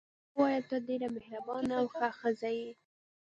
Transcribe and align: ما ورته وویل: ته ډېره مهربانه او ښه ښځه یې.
ما 0.03 0.07
ورته 0.09 0.37
وویل: 0.37 0.63
ته 0.69 0.77
ډېره 0.87 1.07
مهربانه 1.15 1.73
او 1.79 1.85
ښه 1.95 2.07
ښځه 2.19 2.49
یې. 2.57 2.69